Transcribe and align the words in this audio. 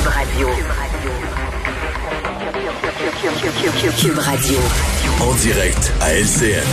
Cube 0.00 0.08
Radio. 0.08 0.48
Cube 3.98 4.18
Radio. 4.18 4.58
En 5.20 5.34
direct 5.34 5.92
à 6.00 6.14
LCN. 6.14 6.64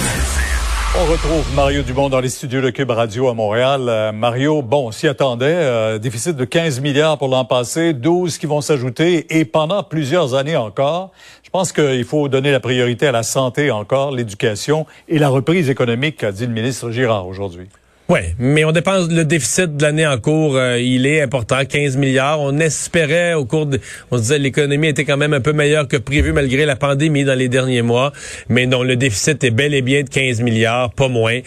On 0.98 1.12
retrouve 1.12 1.54
Mario 1.54 1.82
Dumont 1.82 2.08
dans 2.08 2.22
les 2.22 2.30
studios 2.30 2.62
de 2.62 2.70
Cube 2.70 2.90
Radio 2.90 3.28
à 3.28 3.34
Montréal. 3.34 3.90
Euh, 3.90 4.12
Mario, 4.14 4.62
bon, 4.62 4.92
s'y 4.92 5.10
attendait, 5.10 5.46
euh, 5.46 5.98
déficit 5.98 6.38
de 6.38 6.46
15 6.46 6.80
milliards 6.80 7.18
pour 7.18 7.28
l'an 7.28 7.44
passé, 7.44 7.92
12 7.92 8.38
qui 8.38 8.46
vont 8.46 8.62
s'ajouter 8.62 9.38
et 9.38 9.44
pendant 9.44 9.84
plusieurs 9.84 10.34
années 10.34 10.56
encore. 10.56 11.12
Je 11.44 11.50
pense 11.50 11.74
qu'il 11.74 12.06
faut 12.06 12.30
donner 12.30 12.52
la 12.52 12.62
priorité 12.62 13.08
à 13.08 13.12
la 13.12 13.24
santé 13.24 13.72
encore, 13.72 14.12
l'éducation 14.12 14.86
et 15.10 15.20
la 15.20 15.28
reprise 15.28 15.70
économique, 15.70 16.24
a 16.24 16.32
dit 16.32 16.46
le 16.46 16.54
ministre 16.54 16.92
Girard 16.92 17.28
aujourd'hui. 17.28 17.68
Oui, 18.10 18.20
mais 18.40 18.64
on 18.64 18.72
dépense 18.72 19.10
le 19.10 19.26
déficit 19.26 19.76
de 19.76 19.84
l'année 19.84 20.08
en 20.08 20.18
cours, 20.18 20.56
euh, 20.56 20.80
il 20.80 21.06
est 21.06 21.22
important, 21.22 21.66
15 21.66 21.98
milliards. 21.98 22.40
On 22.40 22.58
espérait 22.58 23.34
au 23.34 23.44
cours 23.44 23.66
de, 23.66 23.82
on 24.12 24.18
se 24.18 24.22
disait 24.22 24.40
l'économie 24.40 24.88
était 24.88 25.04
quand 25.04 25.18
même 25.18 25.34
un 25.34 25.42
peu 25.42 25.52
meilleure 25.52 25.90
que 25.90 25.98
prévu 25.98 26.32
malgré 26.32 26.66
la 26.66 26.78
pandémie 26.78 27.26
dans 27.26 27.38
les 27.38 27.50
derniers 27.50 27.82
mois, 27.82 28.14
mais 28.48 28.66
non, 28.66 28.82
le 28.82 28.96
déficit 28.96 29.44
est 29.44 29.52
bel 29.52 29.74
et 29.74 29.82
bien 29.82 30.04
de 30.04 30.10
15 30.10 30.40
milliards, 30.40 30.94
pas 30.94 31.10
moins. 31.10 31.40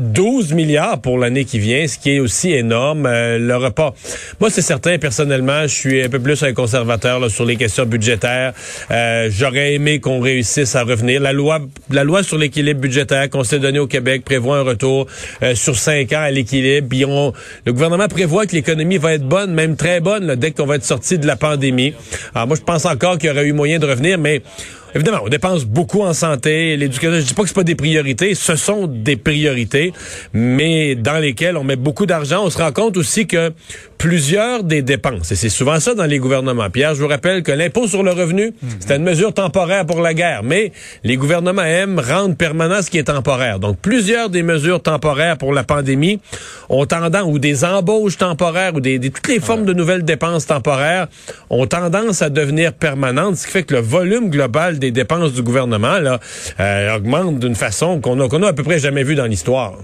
12 0.00 0.50
euh, 0.50 0.56
milliards 0.56 1.00
pour 1.00 1.18
l'année 1.18 1.44
qui 1.44 1.60
vient, 1.60 1.86
ce 1.86 1.96
qui 1.96 2.16
est 2.16 2.18
aussi 2.18 2.52
énorme. 2.52 3.06
Euh, 3.06 3.38
le 3.38 3.54
repas. 3.54 3.94
Moi, 4.40 4.50
c'est 4.50 4.62
certain, 4.62 4.98
personnellement, 4.98 5.62
je 5.62 5.74
suis 5.74 6.02
un 6.02 6.08
peu 6.08 6.18
plus 6.18 6.42
un 6.42 6.52
conservateur 6.52 7.20
là, 7.20 7.28
sur 7.28 7.44
les 7.44 7.54
questions 7.54 7.86
budgétaires. 7.86 8.54
J'aurais 9.28 9.74
aimé 9.74 10.00
qu'on 10.00 10.18
réussisse 10.18 10.74
à 10.74 10.82
revenir. 10.82 11.20
La 11.20 11.32
loi, 11.32 11.60
la 11.92 12.02
loi 12.02 12.24
sur 12.24 12.38
l'équilibre 12.38 12.80
budgétaire 12.80 13.30
qu'on 13.30 13.44
s'est 13.44 13.60
donné 13.60 13.78
au 13.78 13.86
Québec 13.86 14.24
prévoit 14.24 14.58
un 14.58 14.62
retour 14.62 15.06
sur 15.54 15.76
5 15.76 16.07
le 16.10 17.72
gouvernement 17.72 18.08
prévoit 18.08 18.46
que 18.46 18.54
l'économie 18.54 18.98
va 18.98 19.14
être 19.14 19.26
bonne, 19.26 19.52
même 19.52 19.76
très 19.76 20.00
bonne, 20.00 20.34
dès 20.36 20.50
qu'on 20.52 20.66
va 20.66 20.76
être 20.76 20.84
sorti 20.84 21.18
de 21.18 21.26
la 21.26 21.36
pandémie. 21.36 21.94
Alors 22.34 22.48
moi, 22.48 22.56
je 22.56 22.62
pense 22.62 22.84
encore 22.86 23.18
qu'il 23.18 23.28
y 23.28 23.32
aurait 23.32 23.46
eu 23.46 23.52
moyen 23.52 23.78
de 23.78 23.86
revenir, 23.86 24.18
mais 24.18 24.42
Évidemment, 24.94 25.20
on 25.24 25.28
dépense 25.28 25.64
beaucoup 25.64 26.02
en 26.02 26.14
santé, 26.14 26.76
l'éducation. 26.76 27.20
Je 27.20 27.26
dis 27.26 27.34
pas 27.34 27.42
que 27.42 27.48
c'est 27.48 27.54
pas 27.54 27.62
des 27.62 27.74
priorités, 27.74 28.34
ce 28.34 28.56
sont 28.56 28.86
des 28.86 29.16
priorités, 29.16 29.92
mais 30.32 30.94
dans 30.94 31.18
lesquelles 31.18 31.56
on 31.56 31.64
met 31.64 31.76
beaucoup 31.76 32.06
d'argent. 32.06 32.44
On 32.44 32.50
se 32.50 32.58
rend 32.58 32.72
compte 32.72 32.96
aussi 32.96 33.26
que 33.26 33.52
plusieurs 33.98 34.62
des 34.62 34.80
dépenses, 34.82 35.32
et 35.32 35.36
c'est 35.36 35.48
souvent 35.48 35.80
ça 35.80 35.94
dans 35.94 36.04
les 36.04 36.18
gouvernements. 36.18 36.70
Pierre, 36.70 36.94
je 36.94 37.02
vous 37.02 37.08
rappelle 37.08 37.42
que 37.42 37.52
l'impôt 37.52 37.88
sur 37.88 38.02
le 38.02 38.12
revenu, 38.12 38.46
mhm. 38.62 38.68
c'était 38.78 38.96
une 38.96 39.02
mesure 39.02 39.34
temporaire 39.34 39.84
pour 39.84 40.00
la 40.00 40.14
guerre, 40.14 40.42
mais 40.44 40.72
les 41.02 41.16
gouvernements 41.16 41.64
aiment 41.64 41.98
rendre 41.98 42.36
permanent 42.36 42.80
ce 42.80 42.90
qui 42.90 42.98
est 42.98 43.04
temporaire. 43.04 43.58
Donc, 43.58 43.78
plusieurs 43.78 44.30
des 44.30 44.42
mesures 44.42 44.80
temporaires 44.80 45.36
pour 45.36 45.52
la 45.52 45.64
pandémie 45.64 46.20
ont 46.68 46.86
tendance, 46.86 47.24
ou 47.26 47.38
des 47.38 47.64
embauches 47.64 48.16
temporaires, 48.16 48.74
ou 48.74 48.80
des, 48.80 49.00
toutes 49.00 49.28
les 49.28 49.40
formes 49.40 49.64
de 49.64 49.72
nouvelles 49.72 50.04
dépenses 50.04 50.46
temporaires 50.46 51.08
ont 51.50 51.66
tendance 51.66 52.22
à 52.22 52.30
devenir 52.30 52.72
permanentes, 52.72 53.36
ce 53.36 53.46
qui 53.46 53.52
fait 53.52 53.62
que 53.64 53.74
le 53.74 53.80
volume 53.80 54.30
global 54.30 54.77
des 54.78 54.90
dépenses 54.90 55.32
du 55.32 55.42
gouvernement 55.42 55.98
là, 55.98 56.18
euh, 56.60 56.96
augmente 56.96 57.38
d'une 57.38 57.54
façon 57.54 58.00
qu'on 58.00 58.20
a, 58.20 58.28
qu'on 58.28 58.42
a 58.42 58.48
à 58.48 58.52
peu 58.52 58.62
près 58.62 58.78
jamais 58.78 59.02
vu 59.02 59.14
dans 59.14 59.26
l'histoire. 59.26 59.74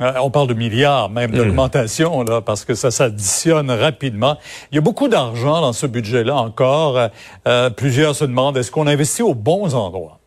Euh, 0.00 0.12
on 0.22 0.30
parle 0.30 0.48
de 0.48 0.54
milliards 0.54 1.10
même 1.10 1.30
d'augmentation 1.30 2.22
là 2.22 2.40
parce 2.40 2.64
que 2.64 2.74
ça 2.74 2.90
s'additionne 2.90 3.70
rapidement. 3.70 4.38
Il 4.72 4.76
y 4.76 4.78
a 4.78 4.80
beaucoup 4.80 5.08
d'argent 5.08 5.60
dans 5.60 5.74
ce 5.74 5.86
budget-là 5.86 6.36
encore. 6.36 7.10
Euh, 7.46 7.70
plusieurs 7.70 8.14
se 8.14 8.24
demandent 8.24 8.56
est-ce 8.56 8.70
qu'on 8.70 8.86
investit 8.86 9.22
aux 9.22 9.34
bons 9.34 9.74
endroits? 9.74 10.18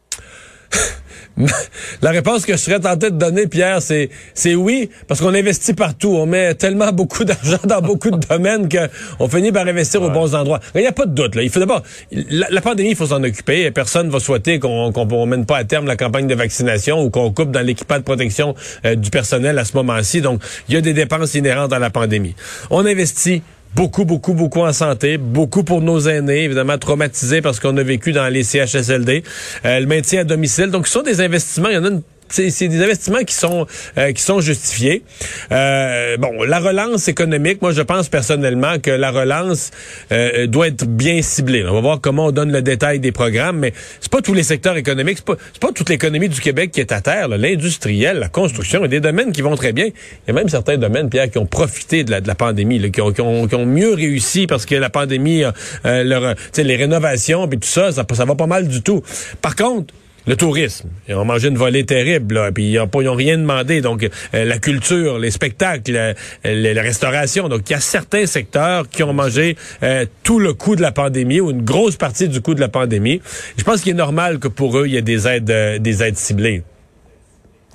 La 2.02 2.12
réponse 2.12 2.46
que 2.46 2.54
je 2.54 2.58
serais 2.58 2.80
tenté 2.80 3.10
de 3.10 3.18
donner, 3.18 3.48
Pierre, 3.48 3.82
c'est 3.82 4.10
c'est 4.34 4.56
oui, 4.56 4.90
parce 5.08 5.20
qu'on 5.20 5.34
investit 5.34 5.74
partout. 5.74 6.10
On 6.10 6.26
met 6.26 6.54
tellement 6.56 6.92
beaucoup 6.94 7.24
d'argent 7.24 7.60
dans 7.64 7.82
beaucoup 7.82 8.12
de 8.12 8.18
domaines 8.18 8.70
qu'on 8.70 9.28
finit 9.28 9.52
par 9.52 9.68
investir 9.68 10.02
aux 10.02 10.10
bons 10.10 10.36
endroits. 10.36 10.60
Il 10.76 10.82
n'y 10.82 10.88
a 10.88 10.92
pas 10.92 11.06
de 11.06 11.14
doute. 11.14 11.36
Là. 11.36 11.44
Il 11.44 11.50
faut 11.50 11.60
d'abord 11.60 11.82
la, 12.12 12.62
pandémie, 12.62 12.92
il 12.92 12.96
faut 12.96 13.08
s'en 13.08 13.24
occuper. 13.24 13.72
Personne 13.72 14.08
ne 14.08 14.12
va 14.12 14.20
souhaiter 14.20 14.60
qu'on 14.60 14.92
qu'on 14.92 15.26
mène 15.26 15.46
pas 15.46 15.58
à 15.58 15.64
terme 15.64 15.88
la 15.88 15.96
campagne 15.96 16.28
de 16.28 16.36
vaccination 16.36 17.04
ou 17.04 17.10
qu'on 17.10 17.32
coupe 17.32 17.52
dans 17.52 17.66
l'équipement 17.66 17.98
de 17.98 18.04
protection 18.04 18.56
euh, 18.86 18.96
du 18.96 19.10
personnel 19.10 19.58
à 19.58 19.66
ce 19.66 19.76
moment-ci. 19.76 20.22
Donc, 20.22 20.42
il 20.70 20.76
y 20.76 20.78
a 20.78 20.82
des 20.82 20.94
dépenses 20.94 21.34
inhérentes 21.34 21.74
à 21.74 21.80
la 21.80 21.90
pandémie. 21.90 22.36
On 22.70 22.86
investit 22.86 23.42
beaucoup, 23.76 24.06
beaucoup, 24.06 24.34
beaucoup 24.34 24.62
en 24.62 24.74
santé, 24.74 25.18
beaucoup 25.18 25.64
pour 25.64 25.82
nos 25.82 26.00
aînés, 26.02 26.44
évidemment 26.44 26.78
traumatisés 26.78 27.42
parce 27.42 27.60
qu'on 27.60 27.76
a 27.78 27.84
vécu 27.84 28.12
dans 28.12 28.28
les 28.28 28.44
CHSLD, 28.44 29.24
euh, 29.66 29.80
le 29.80 29.86
maintien 29.86 30.22
à 30.22 30.24
domicile. 30.24 30.68
Donc, 30.68 30.88
ce 30.88 30.94
sont 30.94 31.04
des 31.04 31.22
investissements, 31.22 31.70
il 31.70 31.76
y 31.76 31.78
en 31.78 31.86
a 31.86 31.90
une 31.90 32.02
c'est 32.34 32.68
des 32.68 32.84
investissements 32.84 33.24
qui 33.24 33.34
sont 33.34 33.68
euh, 33.98 34.12
qui 34.12 34.22
sont 34.22 34.42
justifiés. 34.42 35.04
Euh, 35.52 36.18
bon, 36.18 36.44
la 36.44 36.60
relance 36.60 37.08
économique, 37.08 37.62
moi 37.62 37.72
je 37.72 37.82
pense 37.82 38.10
personnellement 38.10 38.80
que 38.80 38.92
la 38.92 39.12
relance 39.12 39.72
euh, 40.12 40.48
doit 40.48 40.68
être 40.68 40.86
bien 40.86 41.22
ciblée. 41.22 41.66
On 41.68 41.74
va 41.74 41.82
voir 41.82 42.02
comment 42.02 42.28
on 42.28 42.32
donne 42.32 42.52
le 42.52 42.62
détail 42.62 43.00
des 43.00 43.12
programmes, 43.12 43.60
mais 43.60 43.74
c'est 44.00 44.12
pas 44.12 44.22
tous 44.22 44.34
les 44.34 44.44
secteurs 44.44 44.78
économiques, 44.78 45.18
c'est 45.18 45.26
pas 45.26 45.38
pas 45.60 45.72
toute 45.72 45.90
l'économie 45.90 46.30
du 46.30 46.42
Québec 46.42 46.72
qui 46.72 46.82
est 46.82 46.92
à 46.92 47.02
terre. 47.02 47.30
L'industriel, 47.30 48.20
la 48.20 48.28
construction, 48.30 48.80
il 48.80 48.84
y 48.84 48.86
a 48.86 48.88
des 48.90 49.00
domaines 49.00 49.32
qui 49.32 49.42
vont 49.42 49.56
très 49.56 49.72
bien. 49.72 49.86
Il 49.86 50.28
y 50.28 50.32
a 50.32 50.34
même 50.34 50.50
certains 50.50 50.78
domaines, 50.78 51.10
Pierre, 51.10 51.30
qui 51.30 51.38
ont 51.38 51.46
profité 51.46 52.04
de 52.04 52.12
la, 52.12 52.22
de 52.22 52.28
la 52.28 52.36
pandémie, 52.36 52.80
là, 52.80 52.90
qui, 52.90 53.02
ont, 53.02 53.12
qui, 53.14 53.22
ont, 53.22 53.48
qui, 53.48 53.56
ont, 53.56 53.66
mieux 53.66 53.94
réussi 53.94 54.46
parce 54.46 54.66
que 54.66 54.76
la 54.76 54.90
pandémie, 54.90 55.44
euh, 55.86 56.04
leur, 56.04 56.36
les 56.58 56.76
rénovations 56.76 57.50
et 57.50 57.58
tout 57.58 57.68
ça, 57.68 57.92
ça, 57.92 58.06
ça 58.14 58.26
va 58.26 58.36
pas 58.36 58.48
mal 58.48 58.68
du 58.68 58.82
tout. 58.82 59.02
Par 59.42 59.56
contre 59.56 59.94
le 60.26 60.36
tourisme. 60.36 60.90
Ils 61.08 61.16
ont 61.16 61.26
mangé 61.26 61.50
une 61.50 61.58
volée 61.58 61.86
terrible, 61.86 62.36
là, 62.36 62.52
puis 62.52 62.74
ils 62.74 63.04
n'ont 63.04 63.16
rien 63.16 63.38
demandé. 63.38 63.82
Donc, 63.82 64.04
euh, 64.04 64.46
la 64.46 64.58
culture, 64.58 65.20
les 65.20 65.32
spectacles, 65.32 65.96
euh, 65.96 66.14
la 66.44 66.82
restauration. 66.82 67.50
Donc, 67.50 67.70
il 67.70 67.74
y 67.74 67.76
a 67.76 67.80
certains 67.80 68.26
secteurs 68.26 68.90
qui 68.90 69.04
ont 69.04 69.14
mangé 69.14 69.58
euh, 69.84 70.06
tout 70.24 70.40
le 70.40 70.54
coût 70.54 70.76
de 70.76 70.82
la 70.82 70.92
pandémie 70.92 71.40
ou 71.40 71.52
une 71.52 71.64
grosse 71.64 71.96
partie 71.96 72.28
du 72.28 72.42
coût 72.42 72.54
de 72.54 72.62
la 72.62 72.70
pandémie. 72.70 73.22
Je 73.58 73.64
pense 73.64 73.82
qu'il 73.82 73.92
est 73.92 73.96
normal 73.96 74.40
que 74.40 74.48
pour 74.48 74.78
eux, 74.78 74.88
il 74.88 74.94
y 74.94 74.98
ait 74.98 75.02
des 75.02 75.28
aides, 75.28 75.82
des 75.82 76.04
aides 76.04 76.18
ciblées. 76.18 76.64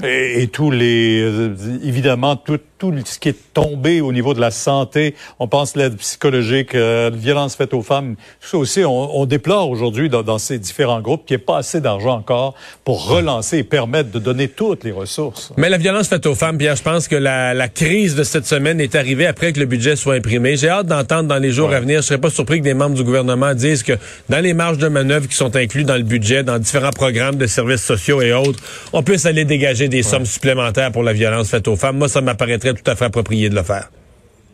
Et, 0.04 0.46
tous 0.46 0.70
les, 0.70 1.50
évidemment, 1.82 2.36
tout, 2.36 2.60
tout 2.78 2.94
ce 3.04 3.18
qui 3.18 3.30
est 3.30 3.52
tombé 3.52 4.00
au 4.00 4.12
niveau 4.12 4.34
de 4.34 4.40
la 4.40 4.52
santé, 4.52 5.14
on 5.40 5.48
pense 5.48 5.74
l'aide 5.74 5.96
psychologique, 5.96 6.74
euh, 6.74 7.10
la 7.10 7.16
violence 7.16 7.56
faite 7.56 7.74
aux 7.74 7.82
femmes, 7.82 8.14
tout 8.40 8.48
ça 8.48 8.56
aussi, 8.56 8.84
on, 8.84 9.26
déplore 9.26 9.68
aujourd'hui 9.68 10.08
dans, 10.08 10.38
ces 10.38 10.58
différents 10.58 11.00
groupes 11.00 11.26
qu'il 11.26 11.36
n'y 11.36 11.42
ait 11.42 11.44
pas 11.44 11.58
assez 11.58 11.80
d'argent 11.80 12.16
encore 12.16 12.54
pour 12.84 13.08
relancer 13.08 13.58
et 13.58 13.64
permettre 13.64 14.10
de 14.10 14.18
donner 14.18 14.48
toutes 14.48 14.84
les 14.84 14.92
ressources. 14.92 15.52
Mais 15.56 15.68
la 15.68 15.76
violence 15.76 16.08
faite 16.08 16.24
aux 16.26 16.34
femmes, 16.34 16.56
Pierre, 16.56 16.76
je 16.76 16.82
pense 16.82 17.08
que 17.08 17.16
la, 17.16 17.52
la 17.52 17.68
crise 17.68 18.14
de 18.14 18.22
cette 18.22 18.46
semaine 18.46 18.80
est 18.80 18.94
arrivée 18.94 19.26
après 19.26 19.52
que 19.52 19.60
le 19.60 19.66
budget 19.66 19.96
soit 19.96 20.14
imprimé. 20.14 20.56
J'ai 20.56 20.68
hâte 20.68 20.86
d'entendre 20.86 21.28
dans 21.28 21.38
les 21.38 21.50
jours 21.50 21.72
à 21.72 21.80
venir, 21.80 22.00
je 22.00 22.06
serais 22.06 22.18
pas 22.18 22.30
surpris 22.30 22.60
que 22.60 22.64
des 22.64 22.74
membres 22.74 22.94
du 22.94 23.02
gouvernement 23.04 23.54
disent 23.54 23.82
que 23.82 23.94
dans 24.28 24.40
les 24.40 24.54
marges 24.54 24.78
de 24.78 24.88
manœuvre 24.88 25.26
qui 25.26 25.36
sont 25.36 25.54
inclus 25.56 25.84
dans 25.84 25.96
le 25.96 26.04
budget, 26.04 26.44
dans 26.44 26.58
différents 26.58 26.90
programmes 26.90 27.36
de 27.36 27.46
services 27.46 27.82
sociaux 27.82 28.22
et 28.22 28.32
autres, 28.32 28.62
on 28.92 29.02
puisse 29.02 29.26
aller 29.26 29.44
dégager 29.44 29.88
des 29.88 30.02
sommes 30.02 30.26
supplémentaires 30.26 30.92
pour 30.92 31.02
la 31.02 31.12
violence 31.12 31.50
faite 31.50 31.66
aux 31.68 31.76
femmes. 31.76 31.98
Moi, 31.98 32.08
ça 32.08 32.20
m'apparaîtrait 32.20 32.67
tout 32.74 32.90
à 32.90 32.96
fait 32.96 33.04
approprié 33.04 33.48
de 33.48 33.54
le 33.54 33.62
faire. 33.62 33.90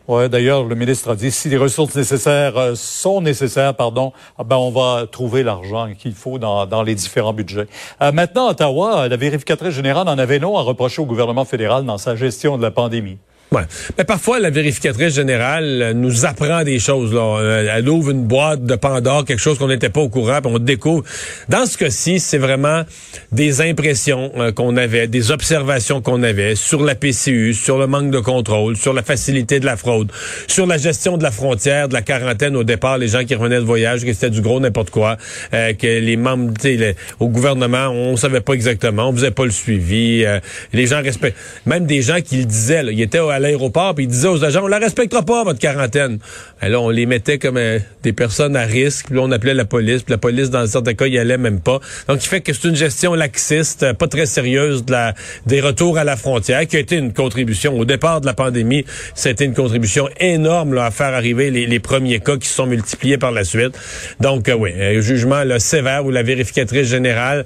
Oui, 0.07 0.29
d'ailleurs, 0.29 0.63
le 0.63 0.75
ministre 0.75 1.09
a 1.09 1.15
dit 1.15 1.31
si 1.31 1.49
les 1.49 1.57
ressources 1.57 1.95
nécessaires 1.95 2.55
euh, 2.57 2.75
sont 2.75 3.21
nécessaires, 3.21 3.73
pardon, 3.73 4.13
ah 4.37 4.43
ben 4.43 4.55
on 4.55 4.69
va 4.69 5.07
trouver 5.11 5.41
l'argent 5.41 5.89
qu'il 5.97 6.13
faut 6.13 6.37
dans, 6.37 6.67
dans, 6.67 6.83
les 6.83 6.93
différents 6.93 7.33
budgets. 7.33 7.67
Euh, 8.03 8.11
maintenant, 8.11 8.49
Ottawa, 8.49 9.07
la 9.07 9.17
vérificatrice 9.17 9.73
générale 9.73 10.07
en 10.07 10.19
avait 10.19 10.37
non 10.37 10.57
à 10.57 10.61
reprocher 10.61 11.01
au 11.01 11.05
gouvernement 11.05 11.43
fédéral 11.43 11.85
dans 11.85 11.97
sa 11.97 12.15
gestion 12.15 12.57
de 12.57 12.61
la 12.61 12.69
pandémie. 12.69 13.17
Ouais. 13.55 13.61
Mais 13.97 14.03
parfois, 14.03 14.41
la 14.41 14.49
vérificatrice 14.49 15.15
générale 15.15 15.93
nous 15.95 16.25
apprend 16.25 16.63
des 16.63 16.77
choses. 16.77 17.13
Là. 17.13 17.39
Euh, 17.39 17.73
elle 17.73 17.87
ouvre 17.87 18.11
une 18.11 18.25
boîte 18.25 18.65
de 18.65 18.75
Pandore, 18.75 19.23
quelque 19.23 19.39
chose 19.39 19.57
qu'on 19.57 19.69
n'était 19.69 19.87
pas 19.87 20.01
au 20.01 20.09
courant, 20.09 20.41
puis 20.41 20.51
on 20.53 20.59
découvre. 20.59 21.05
Dans 21.47 21.65
ce 21.65 21.77
cas-ci, 21.77 22.19
c'est 22.19 22.37
vraiment 22.37 22.83
des 23.31 23.61
impressions 23.61 24.33
euh, 24.35 24.51
qu'on 24.51 24.75
avait, 24.75 25.07
des 25.07 25.31
observations 25.31 26.01
qu'on 26.01 26.21
avait 26.21 26.55
sur 26.55 26.83
la 26.83 26.95
PCU, 26.95 27.53
sur 27.53 27.77
le 27.77 27.87
manque 27.87 28.11
de 28.11 28.19
contrôle, 28.19 28.75
sur 28.75 28.91
la 28.91 29.03
facilité 29.03 29.61
de 29.61 29.65
la 29.65 29.77
fraude, 29.77 30.11
sur 30.47 30.65
la 30.65 30.77
gestion 30.77 31.17
de 31.17 31.23
la 31.23 31.31
frontière, 31.31 31.87
de 31.87 31.93
la 31.93 32.01
quarantaine 32.01 32.57
au 32.57 32.65
départ, 32.65 32.97
les 32.97 33.07
gens 33.07 33.23
qui 33.23 33.35
revenaient 33.35 33.61
de 33.61 33.65
voyage, 33.65 34.03
que 34.03 34.11
c'était 34.11 34.31
du 34.31 34.41
gros 34.41 34.59
n'importe 34.59 34.89
quoi, 34.89 35.15
euh, 35.53 35.71
que 35.71 35.87
les 35.87 36.17
membres 36.17 36.51
les, 36.65 36.97
au 37.21 37.29
gouvernement, 37.29 37.87
on 37.87 38.17
savait 38.17 38.41
pas 38.41 38.51
exactement, 38.51 39.07
on 39.07 39.13
faisait 39.13 39.31
pas 39.31 39.45
le 39.45 39.51
suivi, 39.51 40.25
les 40.73 40.87
gens 40.87 41.01
respectent. 41.01 41.37
Même 41.65 41.85
des 41.85 42.01
gens 42.01 42.19
qui 42.19 42.39
le 42.39 42.45
disaient, 42.45 42.83
là, 42.83 42.91
ils 42.91 43.01
étaient 43.01 43.19
à 43.19 43.39
l'aéroport, 43.45 43.95
puis 43.95 44.05
ils 44.05 44.09
disaient 44.09 44.27
aux 44.27 44.43
agents, 44.43 44.63
on 44.63 44.67
la 44.67 44.79
respectera 44.79 45.23
pas, 45.23 45.43
votre 45.43 45.59
quarantaine. 45.59 46.19
Là, 46.61 46.79
on 46.79 46.89
les 46.89 47.05
mettait 47.05 47.37
comme 47.37 47.57
euh, 47.57 47.79
des 48.03 48.13
personnes 48.13 48.55
à 48.55 48.63
risque, 48.63 49.07
puis 49.09 49.19
on 49.19 49.31
appelait 49.31 49.53
la 49.53 49.65
police, 49.65 50.03
puis 50.03 50.11
la 50.11 50.17
police, 50.17 50.49
dans 50.49 50.65
certains 50.67 50.93
cas, 50.93 51.07
y 51.07 51.17
allait 51.17 51.37
même 51.37 51.61
pas. 51.61 51.79
Donc, 52.07 52.23
il 52.23 52.27
fait 52.27 52.41
que 52.41 52.53
c'est 52.53 52.67
une 52.67 52.75
gestion 52.75 53.13
laxiste, 53.13 53.83
euh, 53.83 53.93
pas 53.93 54.07
très 54.07 54.25
sérieuse 54.25 54.83
de 54.85 54.91
la, 54.91 55.13
des 55.45 55.61
retours 55.61 55.97
à 55.97 56.03
la 56.03 56.17
frontière, 56.17 56.65
qui 56.67 56.77
a 56.77 56.79
été 56.79 56.97
une 56.97 57.13
contribution. 57.13 57.77
Au 57.77 57.85
départ 57.85 58.21
de 58.21 58.25
la 58.25 58.33
pandémie, 58.33 58.85
c'était 59.13 59.45
une 59.45 59.53
contribution 59.53 60.09
énorme 60.19 60.73
là, 60.73 60.85
à 60.85 60.91
faire 60.91 61.13
arriver 61.13 61.51
les, 61.51 61.79
premiers 61.79 62.19
cas 62.19 62.37
qui 62.37 62.47
se 62.47 62.55
sont 62.55 62.65
multipliés 62.65 63.17
par 63.17 63.31
la 63.31 63.43
suite. 63.43 63.77
Donc, 64.19 64.49
euh, 64.49 64.53
oui, 64.53 64.71
jugement 65.01 65.43
là, 65.43 65.59
sévère 65.59 66.05
où 66.05 66.11
la 66.11 66.23
vérificatrice 66.23 66.87
générale 66.87 67.45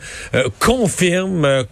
confirme 0.60 1.66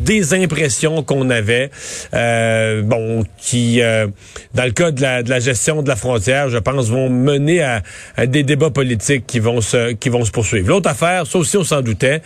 des 0.00 0.34
impressions 0.34 1.02
qu'on 1.02 1.30
avait, 1.30 1.70
euh, 2.14 2.82
bon, 2.82 3.24
qui, 3.38 3.80
euh, 3.82 4.06
dans 4.54 4.64
le 4.64 4.72
cas 4.72 4.90
de 4.90 5.02
la, 5.02 5.22
de 5.22 5.30
la, 5.30 5.40
gestion 5.40 5.82
de 5.82 5.88
la 5.88 5.96
frontière, 5.96 6.48
je 6.48 6.58
pense, 6.58 6.88
vont 6.88 7.08
mener 7.08 7.62
à, 7.62 7.82
à, 8.16 8.26
des 8.26 8.42
débats 8.42 8.70
politiques 8.70 9.26
qui 9.26 9.38
vont 9.38 9.60
se, 9.60 9.92
qui 9.92 10.08
vont 10.08 10.24
se 10.24 10.30
poursuivre. 10.30 10.68
L'autre 10.68 10.90
affaire, 10.90 11.26
ça 11.26 11.38
aussi 11.38 11.56
on 11.56 11.64
s'en 11.64 11.82
doutait, 11.82 12.22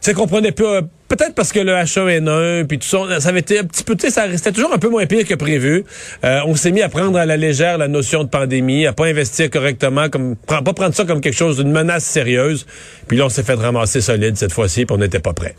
c'est 0.00 0.14
qu'on 0.14 0.26
prenait 0.26 0.52
peu 0.52 0.82
peut-être 1.08 1.34
parce 1.34 1.52
que 1.52 1.58
le 1.58 1.72
H1N1 1.72 2.66
puis 2.66 2.78
tout 2.78 2.86
ça, 2.86 3.20
ça 3.20 3.28
avait 3.28 3.40
été 3.40 3.58
un 3.58 3.64
petit 3.64 3.84
peu, 3.84 3.96
ça 4.08 4.22
restait 4.22 4.52
toujours 4.52 4.72
un 4.72 4.78
peu 4.78 4.88
moins 4.88 5.04
pire 5.06 5.26
que 5.26 5.34
prévu. 5.34 5.84
Euh, 6.24 6.40
on 6.46 6.54
s'est 6.54 6.70
mis 6.70 6.80
à 6.82 6.88
prendre 6.88 7.18
à 7.18 7.26
la 7.26 7.36
légère 7.36 7.76
la 7.76 7.88
notion 7.88 8.24
de 8.24 8.28
pandémie, 8.28 8.86
à 8.86 8.92
pas 8.92 9.06
investir 9.06 9.50
correctement, 9.50 10.08
comme 10.08 10.36
pas 10.36 10.62
prendre 10.62 10.94
ça 10.94 11.04
comme 11.04 11.20
quelque 11.20 11.36
chose 11.36 11.58
d'une 11.58 11.72
menace 11.72 12.04
sérieuse. 12.04 12.66
Puis 13.08 13.18
là, 13.18 13.26
on 13.26 13.28
s'est 13.28 13.42
fait 13.42 13.54
ramasser 13.54 14.00
solide 14.00 14.36
cette 14.36 14.52
fois-ci, 14.52 14.86
puis 14.86 14.94
on 14.94 14.98
n'était 14.98 15.20
pas 15.20 15.34
prêt. 15.34 15.54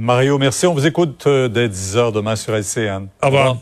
Mario, 0.00 0.38
merci. 0.38 0.66
On 0.66 0.72
vous 0.72 0.86
écoute 0.86 1.26
euh, 1.26 1.46
dès 1.48 1.68
10 1.68 1.96
heures 1.98 2.10
demain 2.10 2.34
sur 2.34 2.54
LCN. 2.54 3.08
Au 3.22 3.26
revoir. 3.26 3.58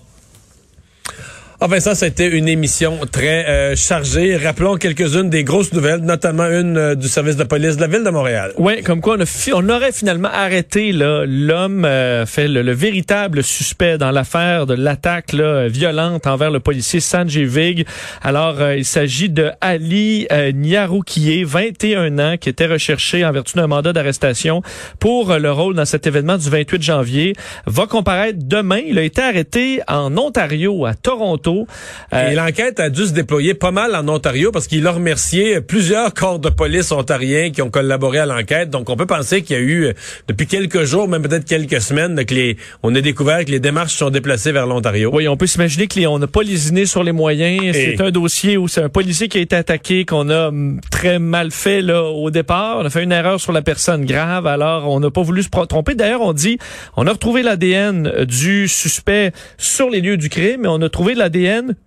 Enfin, 1.61 1.81
ça, 1.81 1.97
c'était 1.97 2.29
une 2.29 2.47
émission 2.47 3.01
très 3.11 3.45
euh, 3.49 3.75
chargée. 3.75 4.37
Rappelons 4.37 4.77
quelques-unes 4.77 5.29
des 5.29 5.43
grosses 5.43 5.73
nouvelles, 5.73 6.03
notamment 6.03 6.45
une 6.45 6.77
euh, 6.77 6.95
du 6.95 7.09
service 7.09 7.35
de 7.35 7.43
police 7.43 7.75
de 7.75 7.81
la 7.81 7.89
ville 7.89 8.05
de 8.05 8.11
Montréal. 8.11 8.53
Oui, 8.59 8.81
comme 8.85 9.01
quoi 9.01 9.17
on, 9.19 9.23
a 9.23 9.55
on 9.55 9.69
aurait 9.69 9.91
finalement 9.91 10.29
arrêté 10.33 10.93
l'homme 10.93 11.85
euh, 11.85 12.27
fait 12.27 12.47
le, 12.47 12.71
véritable 12.71 13.43
suspect 13.43 13.99
dans 13.99 14.13
l'affaire 14.13 14.67
de 14.67 14.75
l'attaque 14.75 15.35
violente 15.35 16.29
envers 16.29 16.53
le 16.53 16.61
policier 16.61 17.01
Sanjay 17.01 17.43
Vig. 17.43 17.87
Alors, 18.23 18.63
il 18.71 18.85
s'agit 18.85 19.29
de 19.29 19.51
Ali 19.61 20.29
Niaroukié, 20.55 21.43
21 21.43 22.19
ans, 22.21 22.37
qui 22.37 22.51
était 22.51 22.67
recherché 22.67 23.25
en 23.25 23.33
vertu 23.33 23.57
d'un 23.57 23.67
mandat 23.67 23.93
d'arrestation 23.93 24.63
pour 25.01 25.35
le 25.35 25.51
rôle 25.51 25.75
dans 25.75 25.87
cet 25.87 26.07
événement 26.07 26.37
du 26.39 26.49
28 26.49 26.81
janvier. 26.81 27.33
Va 27.67 27.87
comparaître 27.87 28.39
demain. 28.41 28.81
Il 28.87 28.97
a 28.99 29.03
été 29.03 29.23
arrêté 29.23 29.81
en 29.89 30.17
Ontario, 30.17 30.87
à 30.87 30.95
Toronto 30.95 31.48
euh, 31.49 32.31
et 32.31 32.35
l'enquête 32.35 32.81
a 32.81 32.91
dû 32.91 33.05
se 33.05 33.13
déployer 33.13 33.55
pas 33.55 33.71
mal 33.71 33.95
en 33.95 34.07
Ontario 34.09 34.51
parce 34.53 34.67
qu'il 34.67 34.87
a 34.87 34.93
remercié 34.93 35.61
plusieurs 35.61 36.15
corps 36.15 36.39
de 36.39 36.49
police 36.49 36.93
ontariens 36.93 37.51
qui 37.51 37.63
ont 37.63 37.71
collaboré 37.71 38.19
à 38.19 38.27
l'enquête. 38.27 38.71
Donc, 38.71 38.91
on 38.91 38.97
peut 38.97 39.07
penser 39.07 39.43
qu'il 39.43 39.57
y 39.57 39.59
a 39.59 39.63
eu, 39.63 39.85
euh, 39.87 39.93
depuis 40.29 40.47
quelques 40.47 40.85
jours, 40.85 41.09
même 41.09 41.23
peut-être 41.23 41.45
quelques 41.45 41.81
semaines, 41.81 42.25
que 42.25 42.35
les, 42.35 42.57
on 42.83 42.95
a 42.95 43.01
découvert 43.01 43.45
que 43.45 43.51
les 43.51 43.61
démarches 43.61 43.95
sont 43.95 44.11
déplacées 44.11 44.53
vers 44.53 44.67
l'Ontario. 44.67 45.11
Oui, 45.13 45.29
on 45.29 45.37
peut 45.37 45.47
s'imaginer 45.47 45.89
qu'on 45.89 46.19
n'a 46.19 46.27
pas 46.27 46.43
lésiné 46.43 46.87
sur 46.87 47.03
les 47.03 47.13
moyens. 47.13 47.75
C'est 47.75 48.01
un 48.01 48.11
dossier 48.11 48.57
où 48.57 48.69
c'est 48.69 48.83
un 48.83 48.89
policier 48.89 49.29
qui 49.29 49.39
a 49.39 49.41
été 49.41 49.57
attaqué, 49.57 50.05
qu'on 50.05 50.31
a 50.31 50.49
hum, 50.49 50.81
très 50.91 51.19
mal 51.19 51.51
fait 51.51 51.83
là 51.83 52.05
au 52.05 52.31
départ. 52.31 52.79
On 52.79 52.85
a 52.85 52.91
fait 52.91 53.03
une 53.03 53.13
erreur 53.13 53.41
sur 53.41 53.53
la 53.53 53.63
personne 53.63 54.05
grave, 54.05 54.47
alors 54.47 54.89
on 54.91 55.01
n'a 55.01 55.11
pas 55.11 55.23
voulu 55.23 55.43
se 55.43 55.49
tromper. 55.49 55.95
D'ailleurs, 55.95 56.23
on 56.23 56.33
dit, 56.33 56.59
on 56.97 57.07
a 57.07 57.13
retrouvé 57.13 57.43
l'ADN 57.43 58.25
du 58.25 58.69
suspect 58.69 59.33
sur 59.57 59.91
les 59.91 60.01
lieux 60.01 60.17
du 60.17 60.29
crime, 60.29 60.63
mais 60.63 60.69
on 60.69 60.81
a 60.83 60.89
trouvé 60.89 61.15
l'ADN 61.15 61.38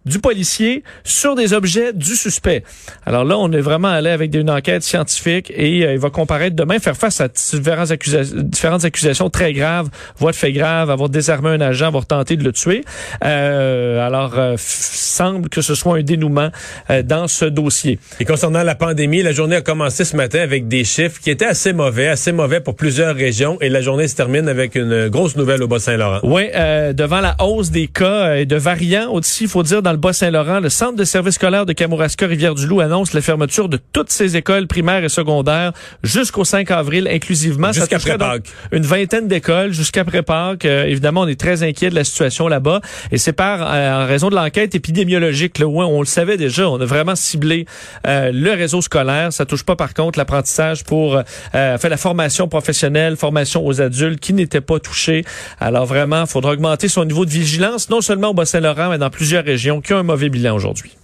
du 0.06 0.20
policier 0.20 0.84
sur 1.04 1.36
des 1.36 1.54
objets 1.54 1.94
du 1.94 2.16
suspect. 2.16 2.64
Alors 3.06 3.24
là, 3.24 3.38
on 3.38 3.52
est 3.52 3.62
vraiment 3.62 3.90
allé 3.90 4.10
avec 4.10 4.34
une 4.36 4.50
enquête 4.50 4.84
scientifique 4.84 5.52
et 5.56 5.86
euh, 5.86 5.94
il 5.94 6.00
va 6.00 6.10
comparaître 6.10 6.56
demain, 6.56 6.80
faire 6.80 6.98
face 6.98 7.22
à 7.22 7.28
différentes, 7.28 7.92
différentes 7.92 8.86
accusations 8.86 9.30
très 9.30 9.54
graves, 9.54 9.90
voies 10.18 10.32
de 10.32 10.36
fait 10.36 10.52
grave, 10.52 10.90
avoir 10.90 11.10
désarmé 11.10 11.50
un 11.50 11.62
agent, 11.62 11.88
avoir 11.88 12.06
tenté 12.06 12.36
de 12.36 12.44
le 12.44 12.52
tuer. 12.52 12.84
Euh, 13.24 14.06
alors, 14.06 14.38
euh, 14.38 14.56
semble 14.58 15.50
que 15.50 15.62
ce 15.62 15.76
soit 15.76 15.98
un 15.98 16.02
dénouement 16.02 16.50
euh, 16.90 17.04
dans 17.04 17.28
ce 17.28 17.46
dossier. 17.46 18.00
Et 18.20 18.26
concernant 18.26 18.64
la 18.64 18.76
pandémie, 18.76 19.24
la 19.24 19.32
journée 19.32 19.56
a 19.56 19.62
commencé 19.62 20.06
ce 20.06 20.16
matin 20.16 20.40
avec 20.40 20.68
des 20.68 20.84
chiffres 20.84 21.20
qui 21.22 21.30
étaient 21.30 21.46
assez 21.46 21.74
mauvais, 21.74 22.08
assez 22.08 22.32
mauvais 22.32 22.60
pour 22.60 22.76
plusieurs 22.76 23.16
régions 23.16 23.58
et 23.62 23.70
la 23.70 23.82
journée 23.82 24.08
se 24.08 24.16
termine 24.16 24.48
avec 24.48 24.76
une 24.76 25.10
grosse 25.10 25.36
nouvelle 25.36 25.64
au 25.64 25.68
Bas-Saint-Laurent. 25.68 26.20
Oui, 26.24 26.50
devant 26.94 27.20
la 27.20 27.36
hausse 27.40 27.72
des 27.72 27.88
cas 27.88 28.36
et 28.36 28.46
de 28.46 28.56
variants 28.56 29.12
aussi 29.12 29.41
il 29.42 29.48
faut 29.48 29.64
dire, 29.64 29.82
dans 29.82 29.92
le 29.92 29.98
Bas-Saint-Laurent, 29.98 30.60
le 30.60 30.70
centre 30.70 30.96
de 30.96 31.04
services 31.04 31.32
scolaire 31.42 31.66
de 31.66 31.74
Kamouraska 31.74 32.28
Rivière-du-Loup 32.28 32.82
annonce 32.82 33.14
la 33.14 33.22
fermeture 33.22 33.68
de 33.68 33.80
toutes 33.94 34.12
ses 34.12 34.38
écoles 34.38 34.68
primaires 34.68 35.04
et 35.04 35.10
secondaires 35.10 35.72
jusqu'au 36.04 36.44
5 36.44 36.70
avril 36.70 37.08
inclusivement. 37.12 37.72
Jusqu'après 37.72 38.18
Pâques. 38.18 38.50
Une 38.72 38.84
vingtaine 38.84 39.28
d'écoles 39.28 39.74
jusqu'après 39.74 40.22
Pâques. 40.22 40.66
Euh, 40.66 40.86
évidemment, 40.86 41.22
on 41.22 41.28
est 41.28 41.40
très 41.40 41.64
inquiet 41.64 41.90
de 41.90 41.96
la 41.96 42.04
situation 42.04 42.48
là-bas 42.48 42.82
et 43.12 43.18
c'est 43.18 43.34
par 43.34 43.62
euh, 43.62 44.04
en 44.04 44.06
raison 44.06 44.30
de 44.30 44.36
l'enquête 44.36 44.76
épidémiologique 44.76 45.58
là 45.58 45.66
où 45.66 45.82
on 45.82 46.00
le 46.00 46.06
savait 46.06 46.38
déjà, 46.38 46.70
on 46.70 46.80
a 46.80 46.86
vraiment 46.86 47.16
ciblé 47.16 47.66
euh, 48.06 48.32
le 48.32 48.52
réseau 48.52 48.82
scolaire. 48.82 49.34
Ça 49.34 49.48
touche 49.48 49.64
pas 49.64 49.76
par 49.76 49.96
contre 49.96 50.20
l'apprentissage 50.20 50.84
pour 50.84 51.20
faire 51.52 51.90
la 51.90 51.98
formation 51.98 52.48
professionnelle, 52.48 53.16
formation 53.16 53.66
aux 53.66 53.82
adultes 53.82 54.20
qui 54.20 54.34
n'étaient 54.34 54.62
pas 54.62 54.80
touchés. 54.80 55.24
Alors 55.60 55.86
vraiment, 55.86 56.22
il 56.22 56.28
faudra 56.28 56.52
augmenter 56.52 56.88
son 56.88 57.06
niveau 57.06 57.26
de 57.26 57.32
vigilance 57.32 57.90
non 57.90 58.02
seulement 58.02 58.30
au 58.30 58.34
Bas-Saint-Laurent 58.34 58.90
mais 58.90 58.98
dans 58.98 59.10
plusieurs 59.10 59.31
régions 59.38 59.82
qui 59.82 59.94
ont 59.94 59.98
un 59.98 60.04
mauvais 60.04 60.30
bilan 60.30 60.56
aujourd'hui. 60.56 60.96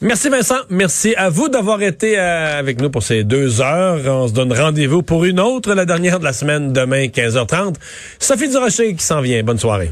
Merci 0.00 0.28
Vincent. 0.28 0.56
Merci 0.70 1.14
à 1.16 1.30
vous 1.30 1.48
d'avoir 1.48 1.82
été 1.82 2.18
euh, 2.18 2.58
avec 2.58 2.80
nous 2.80 2.90
pour 2.90 3.02
ces 3.02 3.24
deux 3.24 3.60
heures. 3.60 4.00
On 4.06 4.28
se 4.28 4.32
donne 4.32 4.52
rendez-vous 4.52 5.02
pour 5.02 5.24
une 5.24 5.40
autre, 5.40 5.74
la 5.74 5.84
dernière 5.84 6.18
de 6.18 6.24
la 6.24 6.32
semaine, 6.32 6.72
demain 6.72 7.06
15h30. 7.06 7.76
Sophie 8.18 8.48
Durocher 8.48 8.94
qui 8.94 9.04
s'en 9.04 9.20
vient. 9.20 9.42
Bonne 9.42 9.58
soirée. 9.58 9.90